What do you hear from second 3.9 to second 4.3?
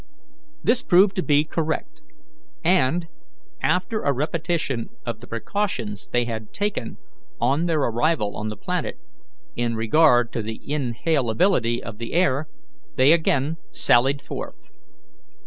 a